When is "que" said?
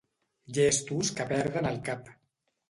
1.19-1.27